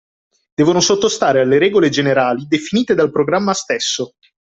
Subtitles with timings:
[0.55, 4.15] Devono sottostare alle regole generali definite dal programma stesso.